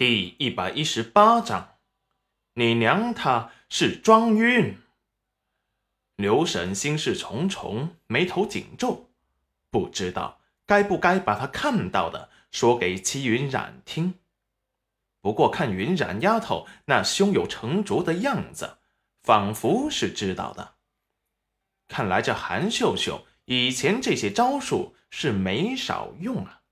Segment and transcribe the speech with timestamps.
[0.00, 1.76] 第一百一十八章，
[2.54, 4.78] 你娘她是装晕。
[6.16, 9.10] 刘婶心事重重，眉头紧皱，
[9.70, 14.14] 不知道该不该把她看到的说给齐云染听。
[15.20, 18.78] 不过看云染丫头那胸有成竹的样子，
[19.22, 20.76] 仿佛是知道的。
[21.88, 26.62] 看来这韩秀秀以前这些招数是没少用啊。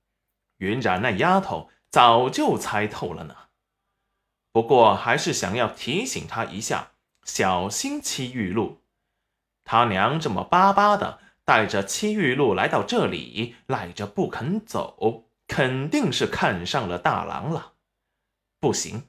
[0.57, 1.69] 云染那丫头。
[1.91, 3.35] 早就猜透了呢，
[4.51, 6.91] 不过还是想要提醒他一下，
[7.23, 8.81] 小心戚玉露。
[9.63, 17.73] 他娘这么巴巴的带着戚玉露来到这里，赖着不肯走，肯定是看上了大郎了。
[18.59, 19.07] 不行，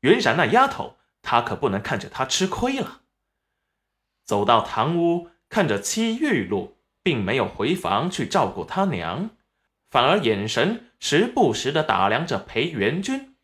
[0.00, 3.02] 云染那丫头，他可不能看着她吃亏了。
[4.24, 9.30] 走到堂屋，看着戚玉露，并没有回房去照顾他娘。
[9.90, 13.36] 反而眼神时不时的打量着裴元君，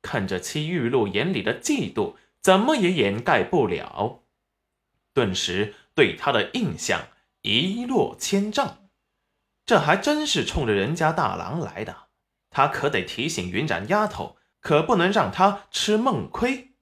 [0.00, 4.22] 看着戚玉露眼里的嫉妒，怎么也掩盖不了。
[5.12, 7.08] 顿时对他的印象
[7.42, 8.88] 一落千丈。
[9.64, 12.08] 这还真是冲着人家大郎来的，
[12.50, 16.72] 他可得提醒云染丫头，可不能让他吃闷亏。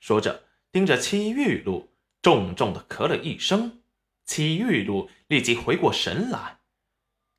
[0.00, 3.80] 说着，盯着戚玉露，重重的咳了一声。
[4.24, 6.57] 戚玉露立即回过神来。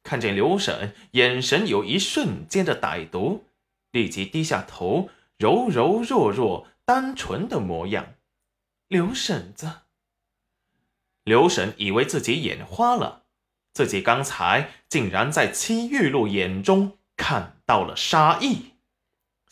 [0.10, 3.46] 看见刘婶眼神有一瞬间的歹毒，
[3.92, 8.16] 立即低下头，柔柔弱弱、单纯的模样。
[8.88, 9.82] 刘婶子，
[11.24, 13.26] 刘婶以为自己眼花了，
[13.72, 18.72] 自己刚才竟然在戚玉露眼中看到了杀意，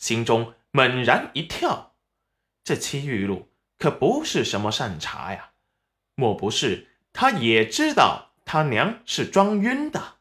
[0.00, 1.94] 心中猛然一跳。
[2.64, 3.46] 这戚玉露
[3.78, 5.52] 可不是什么善茬呀，
[6.16, 10.17] 莫不是她也知道他娘是装晕的？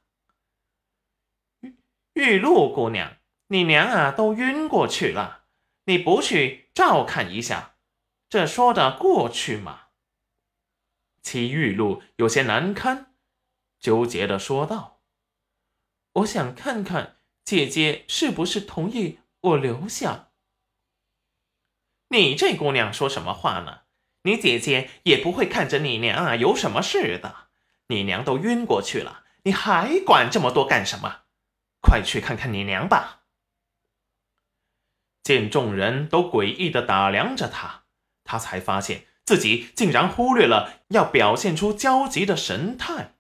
[2.17, 3.17] 玉露姑娘，
[3.49, 5.43] 你娘啊都晕过去了，
[5.85, 7.75] 你不去照看一下，
[8.27, 9.89] 这说得过去吗？
[11.21, 13.13] 齐玉露有些难堪，
[13.79, 15.03] 纠结的说道
[16.13, 20.29] ：“我想看看姐姐是不是同意我留下。”
[22.09, 23.81] 你这姑娘说什么话呢？
[24.23, 27.49] 你姐姐也不会看着你娘啊有什么事的，
[27.89, 31.25] 你娘都晕过去了，你还管这么多干什么？
[31.87, 33.21] 快去看看你娘吧！
[35.23, 37.85] 见众人都诡异的打量着他，
[38.25, 43.15] 他才发现自己竟然忽略了要表现出焦急的神态，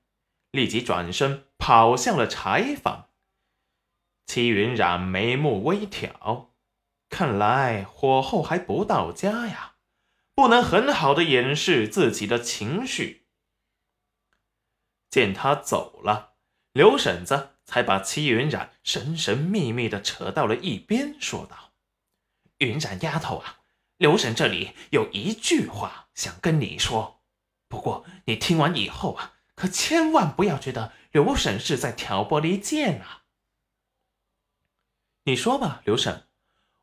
[0.51, 3.09] 立即转身跑向了柴房。
[4.25, 6.51] 戚云染眉目微挑，
[7.09, 9.75] 看来火候还不到家呀，
[10.35, 13.27] 不能很好的掩饰自己的情绪。
[15.09, 16.33] 见他走了，
[16.73, 17.56] 刘婶子。
[17.67, 21.73] 才把戚云染神神秘秘的扯到了一边，说道
[22.59, 23.59] ：“云染丫头啊，
[23.97, 27.21] 刘婶这里有一句话想跟你说，
[27.67, 33.25] 不过你听完以后啊，可千万不要觉得刘婶是在挑拨离间啊。”
[35.25, 36.25] 你说吧，刘婶，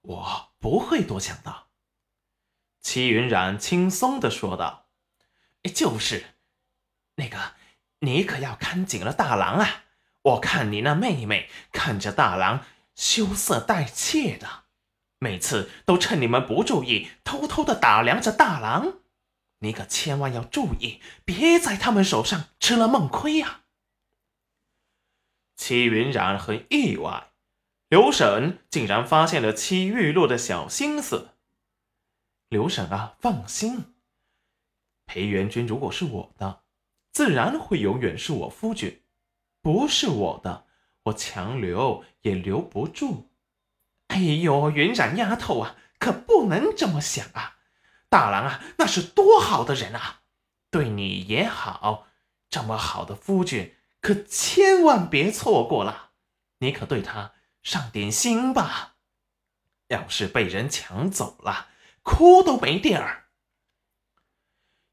[0.02, 1.68] 我不会多想的。”
[2.82, 4.90] 戚云染轻松的说道
[5.74, 6.36] ：“就是，
[7.14, 7.54] 那个，
[8.00, 9.80] 你可要看紧了大郎啊。”
[10.24, 12.64] 我看你那妹妹看着大郎
[12.94, 14.64] 羞涩带怯的，
[15.18, 19.00] 每次都趁你们不注意，偷偷的打量着大郎。
[19.58, 23.64] 你可千万要注意，别在他们手上吃了梦亏呀！
[25.56, 27.32] 戚云染很意外，
[27.88, 31.30] 刘婶竟然发现了戚玉露的小心思。
[32.48, 33.94] 刘婶啊，放心，
[35.04, 36.62] 裴元君如果是我的，
[37.12, 39.03] 自然会永远是我夫君。
[39.64, 40.66] 不是我的，
[41.04, 43.30] 我强留也留不住。
[44.08, 47.56] 哎呦，云染丫头啊，可不能这么想啊！
[48.10, 50.20] 大郎啊，那是多好的人啊，
[50.70, 52.08] 对你也好，
[52.50, 56.10] 这么好的夫君，可千万别错过了。
[56.58, 57.32] 你可对他
[57.62, 58.96] 上点心吧，
[59.88, 61.68] 要是被人抢走了，
[62.02, 63.28] 哭都没地儿。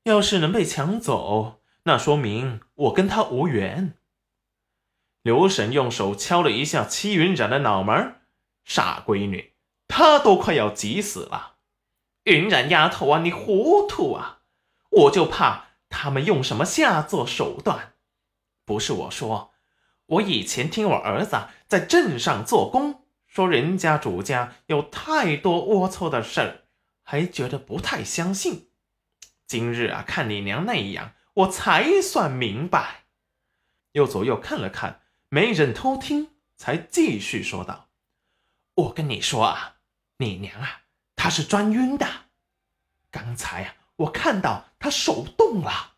[0.04, 3.98] 要是能被抢走，那说明我跟他无缘。
[5.24, 8.22] 刘婶用手敲了一下戚云染的脑门
[8.64, 9.54] 傻闺女，
[9.88, 11.58] 她都快要急死了。
[12.24, 14.40] 云染丫头啊，你糊涂啊！
[14.90, 17.94] 我就怕他们用什么下作手段。
[18.66, 19.54] 不是我说，
[20.08, 21.38] 我以前听我儿子
[21.68, 26.62] 在镇上做工，说人家主家有太多龌龊的事儿，
[27.04, 28.70] 还觉得不太相信。
[29.48, 33.04] 今日啊，看你娘那样，我才算明白。
[33.92, 35.01] 又左右看了看。
[35.34, 37.88] 没人偷听，才继续说道
[38.76, 39.78] ：“我跟你说啊，
[40.18, 40.82] 你娘啊，
[41.16, 42.06] 她是装晕的。
[43.10, 45.94] 刚才啊，我看到她手动了。”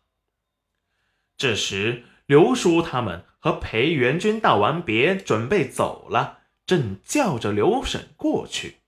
[1.36, 8.82] 这时，刘叔他们和裴元军道完别，准备走了，正叫着刘婶过去。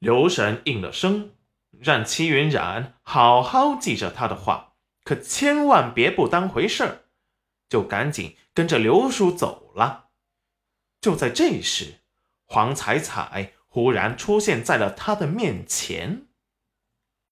[0.00, 1.30] 刘婶应了声，
[1.78, 4.72] 让齐云染好好记着他的话，
[5.04, 7.04] 可千万别不当回事儿，
[7.70, 10.10] 就赶紧跟着刘叔走了。
[11.00, 12.00] 就在这时，
[12.44, 16.26] 黄彩彩忽然出现在了他的面前。